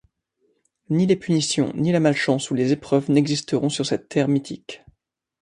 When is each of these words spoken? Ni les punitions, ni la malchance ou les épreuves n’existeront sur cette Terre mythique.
Ni 0.89 1.05
les 1.05 1.15
punitions, 1.15 1.73
ni 1.75 1.91
la 1.91 1.99
malchance 1.99 2.49
ou 2.49 2.55
les 2.55 2.71
épreuves 2.71 3.11
n’existeront 3.11 3.69
sur 3.69 3.85
cette 3.85 4.09
Terre 4.09 4.29
mythique. 4.29 4.83